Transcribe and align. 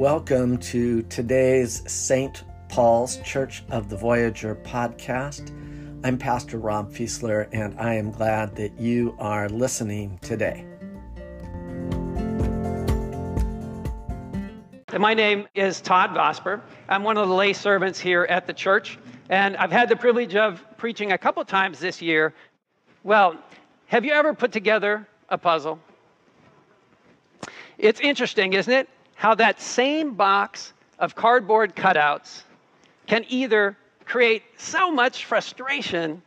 Welcome 0.00 0.56
to 0.60 1.02
today's 1.02 1.82
St. 1.86 2.44
Paul's 2.70 3.18
Church 3.18 3.62
of 3.68 3.90
the 3.90 3.98
Voyager 3.98 4.54
podcast. 4.54 5.50
I'm 6.02 6.16
Pastor 6.16 6.56
Rob 6.56 6.90
Fiesler, 6.90 7.50
and 7.52 7.78
I 7.78 7.96
am 7.96 8.10
glad 8.10 8.56
that 8.56 8.80
you 8.80 9.14
are 9.18 9.50
listening 9.50 10.18
today. 10.22 10.64
My 14.98 15.12
name 15.12 15.46
is 15.54 15.82
Todd 15.82 16.12
Vosper. 16.12 16.62
I'm 16.88 17.02
one 17.02 17.18
of 17.18 17.28
the 17.28 17.34
lay 17.34 17.52
servants 17.52 18.00
here 18.00 18.22
at 18.30 18.46
the 18.46 18.54
church, 18.54 18.98
and 19.28 19.54
I've 19.58 19.70
had 19.70 19.90
the 19.90 19.96
privilege 19.96 20.34
of 20.34 20.64
preaching 20.78 21.12
a 21.12 21.18
couple 21.18 21.44
times 21.44 21.78
this 21.78 22.00
year. 22.00 22.32
Well, 23.04 23.36
have 23.88 24.06
you 24.06 24.12
ever 24.12 24.32
put 24.32 24.50
together 24.50 25.06
a 25.28 25.36
puzzle? 25.36 25.78
It's 27.76 28.00
interesting, 28.00 28.54
isn't 28.54 28.72
it? 28.72 28.88
How 29.20 29.34
that 29.34 29.60
same 29.60 30.14
box 30.14 30.72
of 30.98 31.14
cardboard 31.14 31.76
cutouts 31.76 32.42
can 33.06 33.26
either 33.28 33.76
create 34.06 34.42
so 34.56 34.90
much 34.90 35.26
frustration 35.26 36.22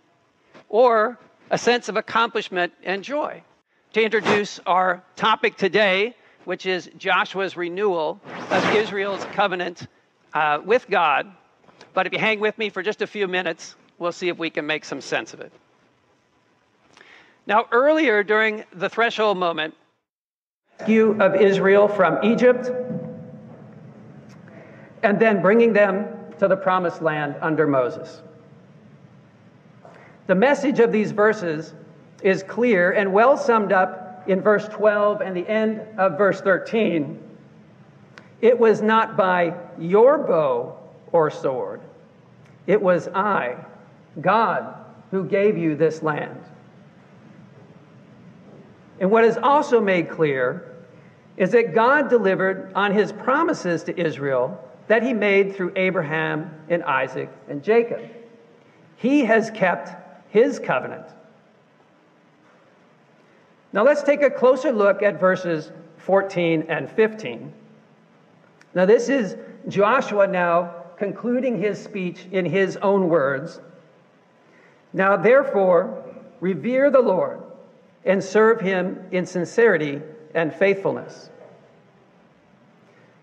or 0.70 1.18
a 1.50 1.58
sense 1.58 1.90
of 1.90 1.98
accomplishment 1.98 2.72
and 2.84 3.04
joy. 3.04 3.42
To 3.94 4.04
introduce 4.04 4.60
our 4.68 5.02
topic 5.16 5.58
today, 5.58 6.16
which 6.46 6.68
is 6.68 6.88
Joshua's 6.96 7.58
renewal 7.58 8.22
of 8.52 8.76
Israel's 8.76 9.26
covenant 9.34 9.88
uh, 10.36 10.60
with 10.64 10.88
God. 10.88 11.32
But 11.96 12.06
if 12.06 12.14
you 12.14 12.20
hang 12.20 12.40
with 12.40 12.56
me 12.60 12.70
for 12.70 12.84
just 12.84 13.02
a 13.02 13.08
few 13.08 13.28
minutes, 13.28 13.76
we'll 13.98 14.12
see 14.12 14.30
if 14.30 14.38
we 14.38 14.52
can 14.52 14.68
make 14.68 14.86
some 14.86 15.02
sense 15.02 15.34
of 15.34 15.42
it. 15.42 15.52
Now, 17.48 17.66
earlier 17.72 18.22
during 18.22 18.66
the 18.72 18.88
threshold 18.88 19.40
moment, 19.40 19.74
rescue 20.84 21.18
of 21.22 21.36
Israel 21.36 21.88
from 21.88 22.22
Egypt, 22.26 22.70
and 25.02 25.18
then 25.18 25.42
bringing 25.42 25.72
them 25.72 26.06
to 26.40 26.48
the 26.50 26.58
promised 26.58 27.02
land 27.02 27.36
under 27.42 27.66
Moses. 27.66 28.22
The 30.28 30.36
message 30.36 30.82
of 30.82 30.92
these 30.92 31.12
verses 31.12 31.74
is 32.22 32.44
clear 32.44 32.92
and 32.92 33.14
well 33.14 33.38
summed 33.38 33.72
up 33.72 34.26
in 34.28 34.42
verse 34.42 34.68
12 34.68 35.22
and 35.22 35.38
the 35.38 35.48
end 35.48 35.82
of 35.98 36.18
verse 36.18 36.42
13. 36.42 37.18
It 38.42 38.60
was 38.60 38.82
not 38.82 39.16
by 39.16 39.54
your 39.80 40.18
bow 40.18 40.78
or 41.14 41.32
sword, 41.32 41.80
it 42.68 42.82
was 42.82 43.08
I, 43.08 43.56
God, 44.20 44.76
who 45.12 45.24
gave 45.24 45.58
you 45.58 45.78
this 45.78 46.04
land. 46.04 46.44
And 49.00 49.10
what 49.12 49.24
is 49.24 49.38
also 49.38 49.80
made 49.80 50.10
clear 50.10 50.73
is 51.38 51.52
that 51.52 51.74
God 51.74 52.10
delivered 52.10 52.72
on 52.76 52.92
his 52.92 53.12
promises 53.12 53.84
to 53.84 54.00
Israel 54.00 54.60
that 54.88 55.04
he 55.04 55.14
made 55.14 55.56
through 55.56 55.74
Abraham 55.76 56.52
and 56.70 56.84
Isaac 56.84 57.30
and 57.48 57.64
Jacob. 57.64 58.02
He 58.98 59.26
has 59.26 59.50
kept 59.52 59.90
his 60.30 60.60
covenant. 60.60 61.06
Now 63.72 63.84
let's 63.84 64.04
take 64.04 64.22
a 64.22 64.30
closer 64.30 64.72
look 64.72 65.02
at 65.02 65.20
verses 65.20 65.72
14 65.98 66.66
and 66.70 66.90
15. 66.90 67.54
Now, 68.76 68.86
this 68.86 69.10
is 69.10 69.38
Joshua 69.68 70.28
now 70.28 70.76
concluding 70.98 71.60
his 71.60 71.82
speech 71.82 72.26
in 72.32 72.46
his 72.46 72.78
own 72.78 73.08
words. 73.08 73.60
Now, 74.94 75.16
therefore, 75.16 76.04
revere 76.40 76.90
the 76.90 77.02
Lord 77.02 77.42
and 78.06 78.24
serve 78.24 78.60
him 78.62 79.06
in 79.12 79.26
sincerity 79.26 80.02
and 80.34 80.54
faithfulness. 80.54 81.30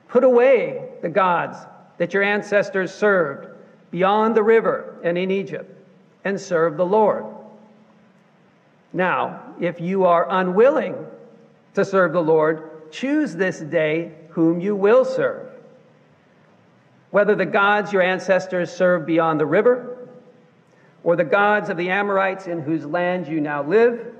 Put 0.08 0.24
away 0.24 0.88
the 1.02 1.08
gods 1.08 1.58
that 1.98 2.14
your 2.14 2.22
ancestors 2.22 2.92
served 2.92 3.48
beyond 3.90 4.34
the 4.34 4.42
river 4.42 4.98
and 5.02 5.18
in 5.18 5.30
Egypt, 5.30 5.76
and 6.24 6.40
serve 6.40 6.76
the 6.76 6.86
Lord. 6.86 7.24
Now, 8.92 9.54
if 9.60 9.80
you 9.80 10.04
are 10.04 10.26
unwilling 10.30 10.94
to 11.74 11.84
serve 11.84 12.12
the 12.12 12.22
Lord, 12.22 12.90
choose 12.90 13.34
this 13.34 13.60
day 13.60 14.12
whom 14.30 14.60
you 14.60 14.74
will 14.74 15.04
serve. 15.04 15.50
Whether 17.10 17.34
the 17.34 17.46
gods 17.46 17.92
your 17.92 18.02
ancestors 18.02 18.72
served 18.72 19.06
beyond 19.06 19.40
the 19.40 19.46
river, 19.46 19.96
or 21.02 21.16
the 21.16 21.24
gods 21.24 21.70
of 21.70 21.76
the 21.76 21.90
Amorites 21.90 22.46
in 22.46 22.60
whose 22.60 22.84
land 22.84 23.26
you 23.26 23.40
now 23.40 23.62
live. 23.62 24.14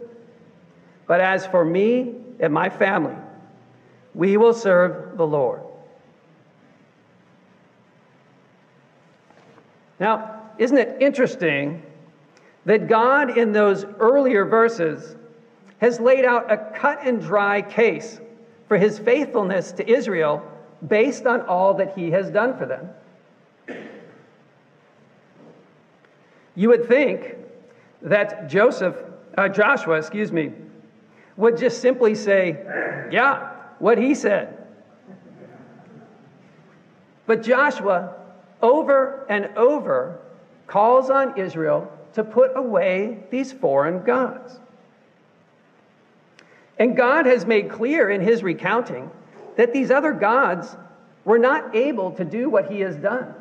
But 1.07 1.21
as 1.21 1.47
for 1.47 1.65
me 1.65 2.15
and 2.41 2.53
my 2.53 2.69
family, 2.69 3.15
we 4.15 4.37
will 4.37 4.55
serve 4.55 5.17
the 5.17 5.27
Lord. 5.27 5.61
Now, 10.01 10.41
isn't 10.59 10.77
it 10.77 11.01
interesting 11.01 11.83
that 12.65 12.89
God, 12.89 13.37
in 13.37 13.53
those 13.53 13.85
earlier 13.99 14.45
verses, 14.45 15.17
has 15.79 16.01
laid 16.01 16.25
out 16.25 16.51
a 16.51 16.57
cut 16.79 17.01
and 17.05 17.21
dry 17.21 17.63
case 17.63 18.21
for 18.67 18.77
his 18.77 18.99
faithfulness 18.99 19.73
to 19.73 19.89
Israel 19.89 20.43
based 20.87 21.27
on 21.27 21.43
all 21.43 21.75
that 21.75 21.97
he 21.97 22.11
has 22.11 22.31
done 22.31 22.57
for 22.57 22.67
them? 22.67 22.89
You 26.57 26.69
would 26.71 26.87
think 26.87 27.37
that 28.03 28.49
Joseph, 28.49 28.97
uh, 29.37 29.49
Joshua, 29.49 29.97
excuse 29.97 30.33
me, 30.33 30.53
would 31.41 31.57
just 31.57 31.81
simply 31.81 32.15
say, 32.15 32.59
Yeah, 33.11 33.51
what 33.79 33.99
he 33.99 34.15
said. 34.15 34.57
But 37.27 37.43
Joshua 37.43 38.15
over 38.63 39.25
and 39.29 39.47
over 39.57 40.19
calls 40.67 41.11
on 41.11 41.39
Israel 41.39 41.91
to 42.15 42.23
put 42.23 42.57
away 42.57 43.25
these 43.31 43.53
foreign 43.53 44.03
gods. 44.03 44.59
And 46.79 46.97
God 46.97 47.27
has 47.27 47.47
made 47.47 47.71
clear 47.71 48.11
in 48.11 48.21
his 48.21 48.43
recounting 48.43 49.11
that 49.57 49.73
these 49.73 49.91
other 49.91 50.13
gods 50.13 50.77
were 51.25 51.39
not 51.39 51.75
able 51.75 52.13
to 52.13 52.25
do 52.25 52.51
what 52.51 52.71
he 52.71 52.81
has 52.81 52.97
done 52.97 53.35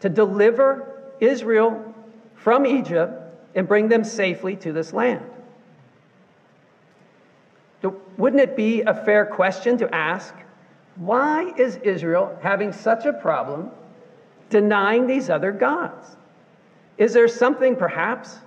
to 0.00 0.08
deliver 0.08 1.12
Israel 1.20 1.94
from 2.34 2.66
Egypt 2.66 3.12
and 3.54 3.68
bring 3.68 3.88
them 3.88 4.04
safely 4.04 4.56
to 4.56 4.72
this 4.72 4.92
land. 4.92 5.24
Wouldn't 8.16 8.40
it 8.40 8.56
be 8.56 8.82
a 8.82 8.94
fair 8.94 9.26
question 9.26 9.76
to 9.78 9.94
ask 9.94 10.34
why 10.96 11.52
is 11.56 11.76
Israel 11.76 12.38
having 12.42 12.72
such 12.72 13.06
a 13.06 13.12
problem 13.12 13.70
denying 14.50 15.06
these 15.06 15.30
other 15.30 15.50
gods? 15.50 16.16
Is 16.98 17.14
there 17.14 17.28
something, 17.28 17.76
perhaps, 17.76 18.38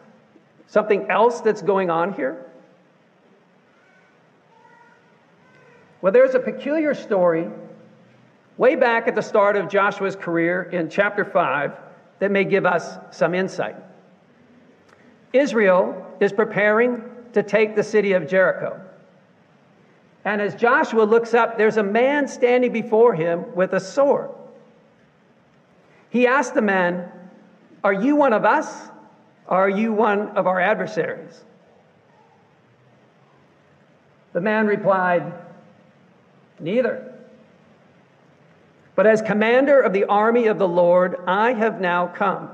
something 0.67 1.09
else 1.09 1.41
that's 1.41 1.61
going 1.61 1.89
on 1.89 2.13
here? 2.13 2.45
Well, 6.01 6.13
there's 6.13 6.35
a 6.35 6.39
peculiar 6.39 6.93
story 6.93 7.49
way 8.57 8.75
back 8.75 9.07
at 9.07 9.15
the 9.15 9.21
start 9.21 9.57
of 9.57 9.67
Joshua's 9.67 10.15
career 10.15 10.63
in 10.63 10.89
chapter 10.89 11.25
5 11.25 11.71
that 12.19 12.31
may 12.31 12.43
give 12.43 12.65
us 12.65 12.97
some 13.11 13.33
insight. 13.33 13.75
Israel 15.33 16.05
is 16.19 16.31
preparing 16.31 17.03
to 17.33 17.43
take 17.43 17.75
the 17.75 17.83
city 17.83 18.13
of 18.13 18.27
Jericho. 18.27 18.79
And 20.25 20.41
as 20.41 20.55
Joshua 20.55 21.03
looks 21.03 21.35
up, 21.35 21.57
there's 21.59 21.77
a 21.77 21.83
man 21.83 22.27
standing 22.27 22.73
before 22.73 23.13
him 23.13 23.55
with 23.55 23.73
a 23.73 23.79
sword. 23.79 24.31
He 26.09 26.25
asked 26.25 26.55
the 26.55 26.63
man, 26.63 27.11
Are 27.83 27.93
you 27.93 28.15
one 28.15 28.33
of 28.33 28.43
us? 28.43 28.89
Or 29.47 29.57
are 29.57 29.69
you 29.69 29.93
one 29.93 30.29
of 30.29 30.47
our 30.47 30.59
adversaries? 30.59 31.43
The 34.33 34.41
man 34.41 34.65
replied, 34.65 35.31
Neither. 36.59 37.13
But 38.95 39.05
as 39.05 39.21
commander 39.21 39.79
of 39.79 39.93
the 39.93 40.05
army 40.05 40.47
of 40.47 40.57
the 40.57 40.67
Lord, 40.67 41.19
I 41.27 41.53
have 41.53 41.79
now 41.79 42.07
come. 42.07 42.49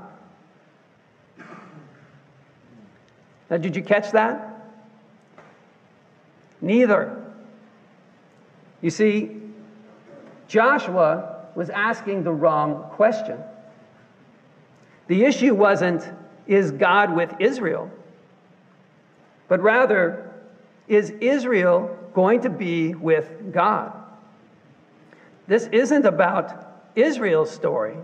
Now, 3.48 3.56
did 3.56 3.76
you 3.76 3.82
catch 3.82 4.10
that? 4.12 4.66
Neither. 6.60 7.21
You 8.82 8.90
see, 8.90 9.30
Joshua 10.48 11.46
was 11.54 11.70
asking 11.70 12.24
the 12.24 12.32
wrong 12.32 12.84
question. 12.90 13.38
The 15.06 15.24
issue 15.24 15.54
wasn't, 15.54 16.08
is 16.46 16.72
God 16.72 17.14
with 17.14 17.32
Israel? 17.38 17.90
But 19.48 19.62
rather, 19.62 20.30
is 20.88 21.10
Israel 21.20 21.96
going 22.12 22.42
to 22.42 22.50
be 22.50 22.94
with 22.94 23.52
God? 23.52 23.92
This 25.46 25.66
isn't 25.66 26.04
about 26.04 26.90
Israel's 26.94 27.50
story. 27.50 27.96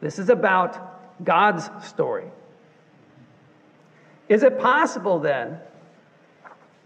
This 0.00 0.18
is 0.18 0.28
about 0.28 1.24
God's 1.24 1.70
story. 1.86 2.26
Is 4.28 4.42
it 4.42 4.58
possible 4.58 5.18
then 5.18 5.58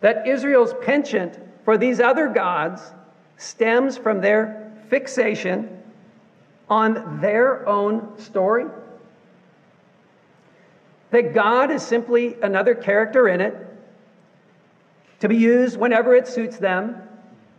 that 0.01 0.27
Israel's 0.27 0.75
penchant 0.83 1.39
for 1.65 1.79
these 1.79 2.01
other 2.01 2.29
gods 2.29 2.83
stems 3.37 3.97
from 3.97 4.21
their 4.21 4.73
fixation 4.89 5.83
on 6.69 7.21
their 7.21 7.69
own 7.69 8.19
story? 8.19 8.67
That 11.11 11.35
God 11.35 11.71
is 11.71 11.83
simply 11.83 12.37
another 12.43 12.75
character 12.75 13.29
in 13.29 13.41
it 13.41 13.57
to 15.21 15.29
be 15.29 15.37
used 15.37 15.79
whenever 15.79 16.15
it 16.15 16.29
suits 16.29 16.59
them, 16.59 17.01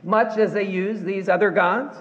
much 0.04 0.38
as 0.38 0.54
they 0.54 0.68
use 0.68 1.02
these 1.02 1.30
other 1.30 1.52
gods? 1.52 1.98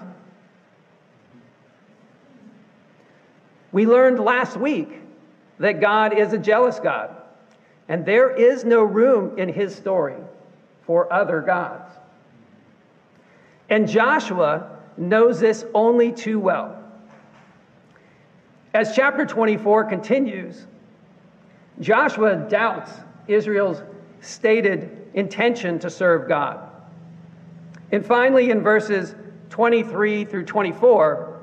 We 3.71 3.85
learned 3.85 4.19
last 4.19 4.57
week 4.57 5.01
that 5.59 5.81
God 5.81 6.17
is 6.17 6.33
a 6.33 6.37
jealous 6.37 6.79
God, 6.79 7.15
and 7.87 8.05
there 8.05 8.29
is 8.29 8.63
no 8.63 8.83
room 8.83 9.37
in 9.37 9.49
his 9.49 9.75
story 9.75 10.15
for 10.85 11.11
other 11.11 11.41
gods. 11.41 11.96
And 13.69 13.87
Joshua 13.87 14.77
knows 14.97 15.39
this 15.39 15.65
only 15.73 16.11
too 16.11 16.39
well. 16.39 16.83
As 18.73 18.95
chapter 18.95 19.25
24 19.25 19.85
continues, 19.85 20.65
Joshua 21.79 22.35
doubts 22.49 22.91
Israel's 23.27 23.81
stated 24.21 25.07
intention 25.13 25.79
to 25.79 25.89
serve 25.89 26.27
God. 26.27 26.59
And 27.91 28.05
finally, 28.05 28.51
in 28.51 28.61
verses 28.61 29.15
23 29.49 30.25
through 30.25 30.45
24, 30.45 31.39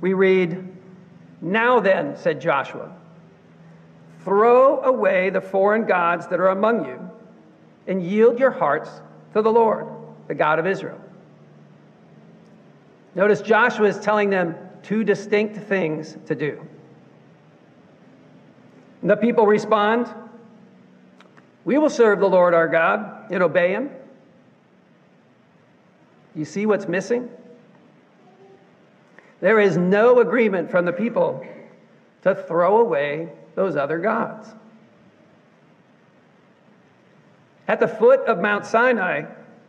we 0.00 0.12
read, 0.12 0.68
Now 1.40 1.80
then, 1.80 2.16
said 2.16 2.40
Joshua, 2.40 2.92
throw 4.24 4.80
away 4.82 5.30
the 5.30 5.40
foreign 5.40 5.86
gods 5.86 6.26
that 6.28 6.40
are 6.40 6.48
among 6.48 6.86
you 6.86 7.10
and 7.86 8.02
yield 8.02 8.38
your 8.38 8.50
hearts 8.50 8.90
to 9.34 9.42
the 9.42 9.50
Lord, 9.50 9.86
the 10.28 10.34
God 10.34 10.58
of 10.58 10.66
Israel. 10.66 11.01
Notice 13.14 13.42
Joshua 13.42 13.88
is 13.88 13.98
telling 13.98 14.30
them 14.30 14.54
two 14.82 15.04
distinct 15.04 15.56
things 15.56 16.16
to 16.26 16.34
do. 16.34 16.66
And 19.00 19.10
the 19.10 19.16
people 19.16 19.46
respond, 19.46 20.12
We 21.64 21.78
will 21.78 21.90
serve 21.90 22.20
the 22.20 22.28
Lord 22.28 22.54
our 22.54 22.68
God 22.68 23.30
and 23.30 23.42
obey 23.42 23.72
him. 23.72 23.90
You 26.34 26.44
see 26.44 26.64
what's 26.64 26.88
missing? 26.88 27.28
There 29.40 29.60
is 29.60 29.76
no 29.76 30.20
agreement 30.20 30.70
from 30.70 30.84
the 30.84 30.92
people 30.92 31.44
to 32.22 32.34
throw 32.34 32.80
away 32.80 33.28
those 33.54 33.76
other 33.76 33.98
gods. 33.98 34.48
At 37.68 37.80
the 37.80 37.88
foot 37.88 38.20
of 38.20 38.40
Mount 38.40 38.64
Sinai, 38.64 39.24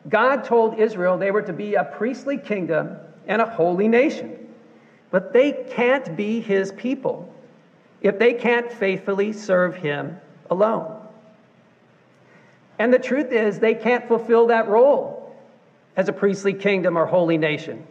God 0.07 0.43
told 0.43 0.79
Israel 0.79 1.17
they 1.17 1.31
were 1.31 1.41
to 1.41 1.53
be 1.53 1.75
a 1.75 1.83
priestly 1.83 2.37
kingdom 2.37 2.97
and 3.27 3.41
a 3.41 3.45
holy 3.45 3.87
nation. 3.87 4.37
But 5.11 5.33
they 5.33 5.51
can't 5.69 6.15
be 6.15 6.39
his 6.39 6.71
people 6.71 7.33
if 8.01 8.19
they 8.19 8.33
can't 8.33 8.71
faithfully 8.71 9.31
serve 9.31 9.75
him 9.75 10.19
alone. 10.49 10.99
And 12.79 12.93
the 12.93 12.99
truth 12.99 13.31
is, 13.31 13.59
they 13.59 13.75
can't 13.75 14.07
fulfill 14.07 14.47
that 14.47 14.67
role 14.67 15.35
as 15.95 16.09
a 16.09 16.13
priestly 16.13 16.53
kingdom 16.53 16.97
or 16.97 17.05
holy 17.05 17.37
nation 17.37 17.85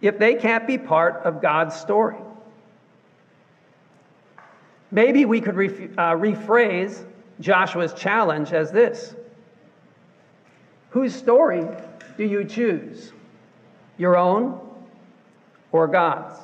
if 0.00 0.18
they 0.18 0.34
can't 0.34 0.66
be 0.66 0.78
part 0.78 1.22
of 1.24 1.42
God's 1.42 1.74
story. 1.74 2.16
Maybe 4.90 5.24
we 5.24 5.40
could 5.40 5.54
uh, 5.54 6.14
rephrase 6.14 7.04
Joshua's 7.40 7.92
challenge 7.94 8.52
as 8.52 8.70
this 8.70 9.14
Whose 10.90 11.14
story 11.14 11.66
do 12.16 12.24
you 12.24 12.44
choose? 12.44 13.12
Your 13.98 14.16
own 14.16 14.60
or 15.72 15.86
God's? 15.88 16.38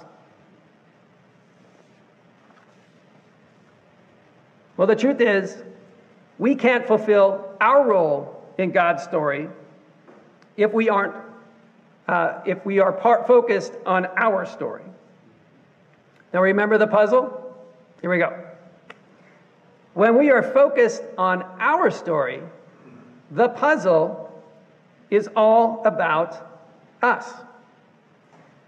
Well, 4.77 4.89
the 4.89 4.97
truth 4.97 5.21
is, 5.21 5.57
we 6.39 6.57
can't 6.57 6.87
fulfill 6.87 7.49
our 7.61 7.87
role 7.87 8.45
in 8.59 8.73
God's 8.73 9.03
story 9.05 9.49
if 10.57 10.73
we 10.73 10.89
aren't, 10.89 11.15
uh, 12.09 12.41
if 12.45 12.65
we 12.67 12.81
are 12.81 12.93
part 12.93 13.27
focused 13.27 13.73
on 13.87 14.07
our 14.17 14.45
story. 14.45 14.83
Now, 16.33 16.41
remember 16.43 16.79
the 16.79 16.89
puzzle? 16.89 17.57
Here 18.01 18.11
we 18.11 18.19
go. 18.19 18.45
When 19.95 20.19
we 20.19 20.31
are 20.31 20.43
focused 20.43 21.03
on 21.17 21.45
our 21.61 21.91
story, 21.91 22.43
the 23.31 23.49
puzzle 23.49 24.43
is 25.09 25.29
all 25.37 25.83
about 25.85 26.54
us. 27.05 27.33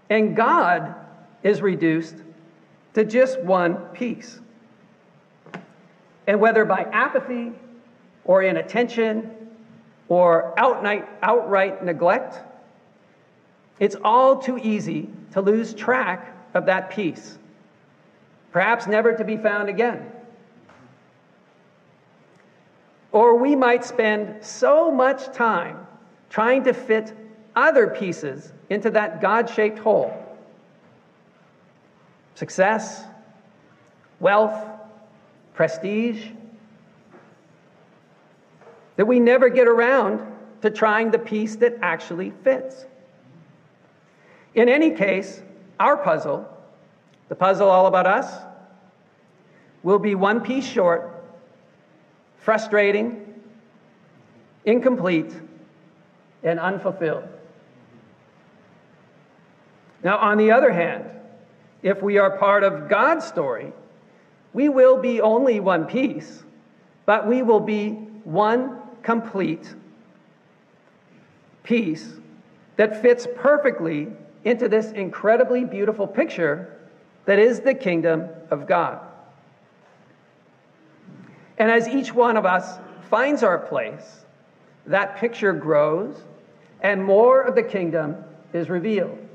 And 0.09 0.35
God 0.35 0.95
is 1.43 1.61
reduced 1.61 2.15
to 2.93 3.03
just 3.03 3.41
one 3.41 3.75
piece. 3.87 4.39
And 6.27 6.39
whether 6.39 6.63
by 6.63 6.83
apathy 6.83 7.51
or 8.23 8.43
inattention 8.43 9.31
or 10.07 10.53
outright, 10.57 11.07
outright 11.21 11.83
neglect, 11.83 12.39
it's 13.79 13.95
all 14.03 14.37
too 14.37 14.57
easy 14.57 15.09
to 15.33 15.41
lose 15.41 15.73
track 15.73 16.33
of 16.53 16.65
that 16.67 16.89
piece 16.89 17.37
perhaps 18.57 18.87
never 18.87 19.13
to 19.13 19.23
be 19.23 19.37
found 19.37 19.69
again. 19.69 20.03
Or 23.11 23.37
we 23.37 23.55
might 23.55 23.85
spend 23.85 24.43
so 24.43 24.91
much 24.91 25.31
time 25.31 25.85
trying 26.31 26.63
to 26.63 26.73
fit 26.73 27.13
other 27.57 27.87
pieces 27.87 28.53
into 28.69 28.91
that 28.91 29.19
God 29.19 29.49
shaped 29.49 29.79
hole 29.79 30.13
success, 32.35 33.03
wealth, 34.19 34.63
prestige 35.55 36.27
that 38.95 39.07
we 39.07 39.19
never 39.19 39.49
get 39.49 39.67
around 39.67 40.21
to 40.61 40.69
trying 40.69 41.09
the 41.09 41.17
piece 41.17 41.55
that 41.55 41.79
actually 41.81 42.31
fits. 42.43 42.85
In 44.53 44.69
any 44.69 44.91
case, 44.91 45.41
our 45.79 45.97
puzzle, 45.97 46.47
the 47.27 47.35
puzzle 47.35 47.69
all 47.69 47.87
about 47.87 48.05
us, 48.05 48.31
will 49.81 49.99
be 49.99 50.13
one 50.13 50.41
piece 50.41 50.67
short, 50.67 51.23
frustrating, 52.37 53.33
incomplete, 54.63 55.33
and 56.43 56.59
unfulfilled. 56.59 57.27
Now, 60.03 60.17
on 60.17 60.37
the 60.37 60.51
other 60.51 60.71
hand, 60.71 61.05
if 61.81 62.01
we 62.01 62.17
are 62.17 62.37
part 62.37 62.63
of 62.63 62.89
God's 62.89 63.25
story, 63.25 63.71
we 64.53 64.69
will 64.69 64.97
be 64.97 65.21
only 65.21 65.59
one 65.59 65.85
piece, 65.85 66.43
but 67.05 67.27
we 67.27 67.41
will 67.41 67.59
be 67.59 67.91
one 68.23 68.79
complete 69.03 69.73
piece 71.63 72.13
that 72.75 73.01
fits 73.01 73.27
perfectly 73.35 74.07
into 74.43 74.69
this 74.69 74.91
incredibly 74.91 75.65
beautiful 75.65 76.07
picture 76.07 76.73
that 77.25 77.39
is 77.39 77.59
the 77.59 77.73
kingdom 77.73 78.27
of 78.49 78.67
God. 78.67 78.99
And 81.57 81.71
as 81.71 81.87
each 81.87 82.13
one 82.13 82.37
of 82.37 82.45
us 82.45 82.79
finds 83.09 83.43
our 83.43 83.57
place, 83.57 84.25
that 84.85 85.17
picture 85.17 85.53
grows 85.53 86.15
and 86.81 87.03
more 87.03 87.41
of 87.41 87.55
the 87.55 87.63
kingdom 87.63 88.15
is 88.53 88.69
revealed. 88.69 89.26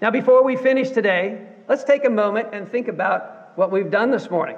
Now, 0.00 0.10
before 0.10 0.44
we 0.44 0.56
finish 0.56 0.90
today, 0.90 1.44
let's 1.68 1.82
take 1.82 2.04
a 2.04 2.10
moment 2.10 2.48
and 2.52 2.70
think 2.70 2.86
about 2.86 3.52
what 3.56 3.72
we've 3.72 3.90
done 3.90 4.12
this 4.12 4.30
morning. 4.30 4.56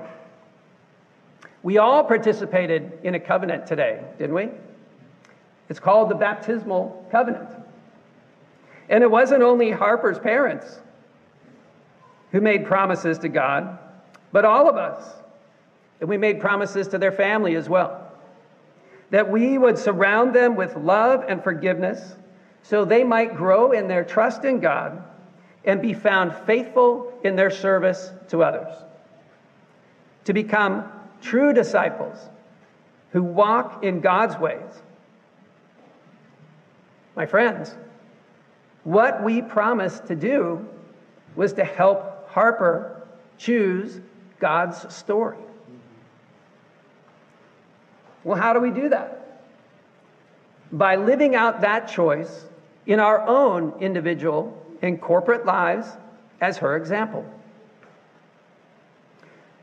We 1.62 1.78
all 1.78 2.04
participated 2.04 2.98
in 3.02 3.14
a 3.14 3.20
covenant 3.20 3.66
today, 3.66 4.02
didn't 4.18 4.34
we? 4.34 4.48
It's 5.70 5.80
called 5.80 6.10
the 6.10 6.14
baptismal 6.14 7.06
covenant. 7.10 7.48
And 8.90 9.02
it 9.02 9.10
wasn't 9.10 9.42
only 9.42 9.70
Harper's 9.70 10.18
parents 10.18 10.80
who 12.32 12.40
made 12.40 12.66
promises 12.66 13.18
to 13.20 13.28
God, 13.28 13.78
but 14.32 14.44
all 14.44 14.68
of 14.68 14.76
us. 14.76 15.04
And 16.00 16.08
we 16.08 16.18
made 16.18 16.40
promises 16.40 16.88
to 16.88 16.98
their 16.98 17.12
family 17.12 17.56
as 17.56 17.68
well. 17.68 18.12
That 19.10 19.30
we 19.30 19.56
would 19.56 19.78
surround 19.78 20.34
them 20.34 20.54
with 20.54 20.76
love 20.76 21.24
and 21.28 21.42
forgiveness 21.42 22.16
so 22.62 22.84
they 22.84 23.04
might 23.04 23.36
grow 23.36 23.72
in 23.72 23.88
their 23.88 24.04
trust 24.04 24.44
in 24.44 24.60
God 24.60 25.02
and 25.64 25.82
be 25.82 25.92
found 25.92 26.34
faithful 26.46 27.12
in 27.22 27.36
their 27.36 27.50
service 27.50 28.12
to 28.28 28.42
others. 28.42 28.72
To 30.24 30.32
become 30.32 30.90
true 31.20 31.52
disciples 31.52 32.16
who 33.12 33.22
walk 33.22 33.84
in 33.84 34.00
God's 34.00 34.38
ways. 34.38 34.82
My 37.16 37.26
friends, 37.26 37.74
what 38.84 39.22
we 39.22 39.42
promised 39.42 40.06
to 40.06 40.16
do 40.16 40.66
was 41.36 41.52
to 41.54 41.64
help 41.64 42.30
Harper 42.30 43.06
choose 43.36 44.00
God's 44.38 44.94
story. 44.94 45.38
Well, 48.24 48.40
how 48.40 48.52
do 48.52 48.60
we 48.60 48.70
do 48.70 48.88
that? 48.90 49.20
by 50.72 50.96
living 50.96 51.34
out 51.34 51.62
that 51.62 51.88
choice 51.88 52.46
in 52.86 53.00
our 53.00 53.26
own 53.26 53.74
individual 53.80 54.56
and 54.82 55.00
corporate 55.00 55.44
lives 55.44 55.88
as 56.40 56.58
her 56.58 56.76
example. 56.76 57.24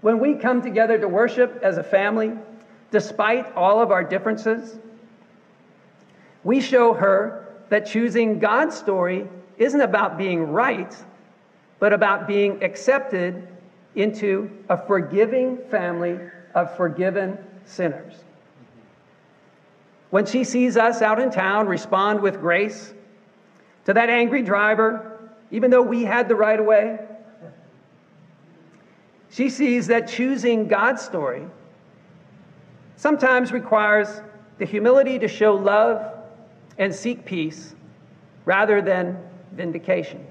When 0.02 0.20
we 0.20 0.36
come 0.36 0.62
together 0.62 0.98
to 1.00 1.08
worship 1.08 1.60
as 1.64 1.78
a 1.78 1.84
family, 1.84 2.34
despite 2.92 3.52
all 3.56 3.82
of 3.82 3.92
our 3.92 4.04
differences, 4.04 4.78
we 6.44 6.62
show 6.62 6.94
her 6.94 7.48
that 7.70 7.86
choosing 7.86 8.40
God's 8.40 8.76
story 8.76 9.28
isn't 9.58 9.82
about 9.82 10.18
being 10.18 10.52
right, 10.52 10.96
but 11.80 11.94
about 11.94 12.28
being 12.28 12.64
accepted 12.64 13.48
into 13.96 14.50
a 14.70 14.78
forgiving 14.78 15.58
family 15.70 16.20
of 16.54 16.76
forgiven 16.78 17.38
sinners. 17.66 18.14
When 20.10 20.26
she 20.26 20.44
sees 20.44 20.78
us 20.78 21.02
out 21.02 21.20
in 21.20 21.32
town 21.32 21.68
respond 21.68 22.22
with 22.22 22.40
grace 22.40 22.94
to 23.86 23.94
that 23.94 24.10
angry 24.10 24.42
driver, 24.42 25.07
even 25.52 25.72
though 25.72 25.82
we 25.82 26.04
had 26.04 26.28
the 26.28 26.36
right 26.36 26.60
of 26.60 26.66
way, 26.66 27.00
she 29.30 29.50
sees 29.50 29.88
that 29.88 30.08
choosing 30.08 30.68
God's 30.68 31.02
story 31.02 31.46
sometimes 32.96 33.52
requires 33.52 34.22
the 34.58 34.66
humility 34.66 35.20
to 35.20 35.28
show 35.28 35.54
love 35.54 36.14
and 36.78 36.94
seek 36.94 37.26
peace 37.26 37.76
rather 38.46 38.82
than 38.82 39.20
vindication. 39.54 40.26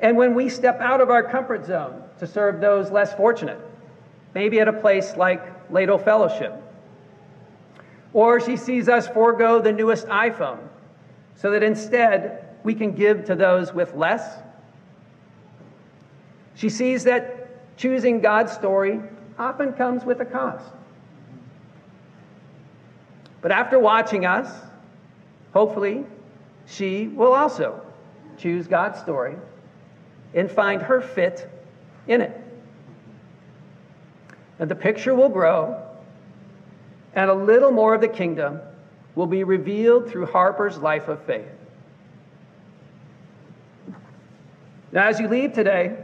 And 0.00 0.16
when 0.16 0.34
we 0.34 0.48
step 0.48 0.80
out 0.80 1.00
of 1.00 1.10
our 1.10 1.22
comfort 1.22 1.64
zone 1.64 2.02
to 2.18 2.26
serve 2.26 2.60
those 2.60 2.90
less 2.90 3.14
fortunate, 3.14 3.60
maybe 4.34 4.60
at 4.60 4.68
a 4.68 4.72
place 4.72 5.16
like 5.16 5.42
Ladle 5.70 5.98
Fellowship, 5.98 6.60
or 8.12 8.40
she 8.40 8.56
sees 8.56 8.88
us 8.88 9.08
forego 9.08 9.60
the 9.60 9.72
newest 9.72 10.06
iPhone 10.08 10.58
so 11.36 11.50
that 11.52 11.62
instead 11.62 12.41
we 12.64 12.74
can 12.74 12.92
give 12.92 13.24
to 13.26 13.34
those 13.34 13.72
with 13.72 13.94
less. 13.94 14.38
She 16.54 16.68
sees 16.68 17.04
that 17.04 17.76
choosing 17.76 18.20
God's 18.20 18.52
story 18.52 19.00
often 19.38 19.72
comes 19.72 20.04
with 20.04 20.20
a 20.20 20.24
cost. 20.24 20.64
But 23.40 23.50
after 23.50 23.78
watching 23.78 24.24
us, 24.24 24.48
hopefully, 25.52 26.04
she 26.66 27.08
will 27.08 27.32
also 27.32 27.84
choose 28.38 28.68
God's 28.68 28.98
story 29.00 29.36
and 30.34 30.50
find 30.50 30.80
her 30.80 31.00
fit 31.00 31.48
in 32.06 32.20
it. 32.20 32.38
And 34.58 34.70
the 34.70 34.76
picture 34.76 35.14
will 35.14 35.28
grow, 35.28 35.82
and 37.14 37.28
a 37.28 37.34
little 37.34 37.72
more 37.72 37.94
of 37.94 38.00
the 38.00 38.08
kingdom 38.08 38.60
will 39.16 39.26
be 39.26 39.44
revealed 39.44 40.08
through 40.08 40.26
Harper's 40.26 40.78
life 40.78 41.08
of 41.08 41.20
faith. 41.24 41.48
Now, 44.92 45.08
as 45.08 45.18
you 45.18 45.26
leave 45.26 45.54
today, 45.54 45.96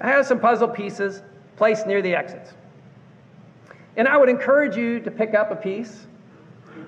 I 0.00 0.08
have 0.08 0.24
some 0.24 0.38
puzzle 0.38 0.68
pieces 0.68 1.22
placed 1.56 1.86
near 1.86 2.00
the 2.00 2.14
exits. 2.14 2.52
And 3.96 4.06
I 4.06 4.16
would 4.16 4.28
encourage 4.28 4.76
you 4.76 5.00
to 5.00 5.10
pick 5.10 5.34
up 5.34 5.50
a 5.50 5.56
piece 5.56 6.06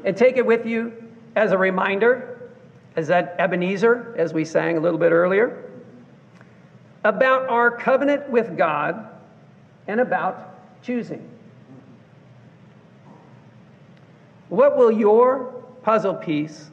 and 0.04 0.16
take 0.16 0.37
it 0.37 0.47
with 0.47 0.64
you 0.64 0.92
as 1.35 1.50
a 1.50 1.59
reminder, 1.59 2.50
as 2.94 3.09
that 3.09 3.35
Ebenezer, 3.38 4.14
as 4.16 4.32
we 4.32 4.44
sang 4.44 4.76
a 4.76 4.80
little 4.80 4.99
bit 4.99 5.11
earlier, 5.11 5.68
about 7.04 7.49
our 7.49 7.71
covenant 7.71 8.30
with 8.30 8.56
God 8.56 9.09
and 9.88 10.00
about 10.00 10.82
choosing. 10.82 11.28
What 14.49 14.76
will 14.76 14.92
your 14.92 15.47
puzzle 15.82 16.14
piece 16.14 16.71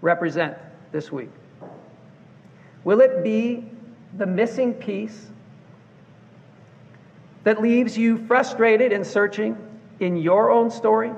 represent 0.00 0.56
this 0.92 1.12
week? 1.12 1.30
Will 2.86 3.00
it 3.00 3.24
be 3.24 3.68
the 4.16 4.26
missing 4.26 4.72
piece 4.72 5.26
that 7.42 7.60
leaves 7.60 7.98
you 7.98 8.24
frustrated 8.28 8.92
and 8.92 9.04
searching 9.04 9.56
in 9.98 10.16
your 10.16 10.52
own 10.52 10.70
story? 10.70 11.10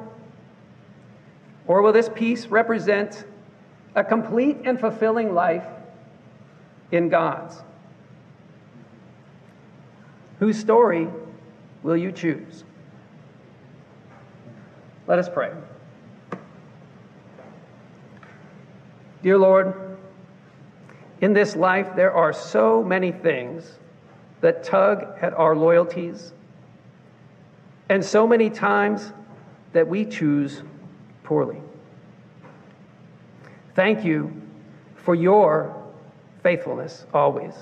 Or 1.66 1.82
will 1.82 1.92
this 1.92 2.08
piece 2.08 2.46
represent 2.46 3.26
a 3.94 4.02
complete 4.02 4.56
and 4.64 4.80
fulfilling 4.80 5.34
life 5.34 5.66
in 6.90 7.10
God's? 7.10 7.62
Whose 10.38 10.58
story 10.58 11.06
will 11.82 11.98
you 11.98 12.12
choose? 12.12 12.64
Let 15.06 15.18
us 15.18 15.28
pray. 15.28 15.52
Dear 19.22 19.36
Lord, 19.36 19.87
in 21.20 21.32
this 21.32 21.56
life 21.56 21.96
there 21.96 22.12
are 22.12 22.32
so 22.32 22.82
many 22.82 23.12
things 23.12 23.78
that 24.40 24.62
tug 24.62 25.04
at 25.20 25.32
our 25.34 25.56
loyalties, 25.56 26.32
and 27.88 28.04
so 28.04 28.26
many 28.26 28.50
times 28.50 29.12
that 29.72 29.88
we 29.88 30.04
choose 30.04 30.62
poorly. 31.24 31.60
Thank 33.74 34.04
you 34.04 34.40
for 34.96 35.14
your 35.14 35.74
faithfulness 36.42 37.06
always. 37.12 37.54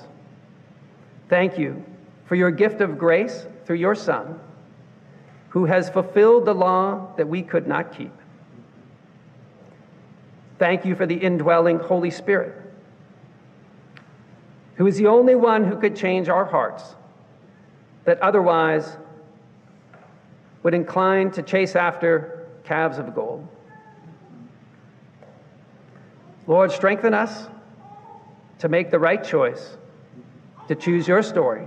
Thank 1.29 1.59
you 1.59 1.85
for 2.27 2.35
your 2.35 2.51
gift 2.51 2.81
of 2.81 2.99
grace 2.99 3.47
through 3.65 3.77
your 3.77 3.95
Son, 3.95 4.39
who 5.51 5.65
has 5.65 5.89
fulfilled 5.91 6.45
the 6.45 6.55
law 6.55 7.15
that 7.17 7.29
we 7.29 7.43
could 7.43 7.67
not 7.67 7.97
keep. 7.97 8.13
Thank 10.59 10.85
you 10.85 10.95
for 10.95 11.07
the 11.07 11.17
indwelling 11.17 11.79
Holy 11.79 12.11
Spirit, 12.11 12.55
who 14.77 14.87
is 14.87 14.97
the 14.97 15.07
only 15.07 15.35
one 15.35 15.65
who 15.65 15.77
could 15.77 15.97
change 15.97 16.29
our 16.29 16.45
hearts 16.45 16.95
that 18.05 18.21
otherwise 18.21 18.97
would 20.63 20.75
incline 20.75 21.31
to 21.31 21.43
chase 21.43 21.77
after 21.77 22.47
calves 22.65 22.99
of 22.99 23.15
gold. 23.15 23.47
Lord, 26.47 26.71
strengthen 26.73 27.15
us 27.15 27.49
to 28.59 28.69
make 28.69 28.91
the 28.91 28.99
right 28.99 29.23
choice, 29.23 29.77
to 30.69 30.75
choose 30.75 31.09
your 31.09 31.23
story, 31.23 31.67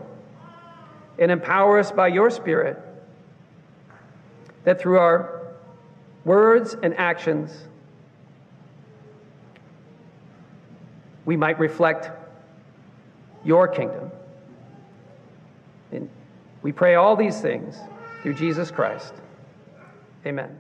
and 1.18 1.32
empower 1.32 1.80
us 1.80 1.92
by 1.92 2.08
your 2.08 2.30
Spirit 2.30 2.78
that 4.64 4.80
through 4.80 4.98
our 4.98 5.42
words 6.26 6.76
and 6.82 6.94
actions, 6.96 7.52
we 11.26 11.36
might 11.36 11.60
reflect 11.60 12.12
your 13.44 13.68
kingdom. 13.68 14.12
And 15.92 16.10
we 16.62 16.72
pray 16.72 16.96
all 16.96 17.16
these 17.16 17.42
things 17.42 17.78
through 18.22 18.34
Jesus 18.36 18.72
Christ. 18.72 19.14
Amen. 20.26 20.58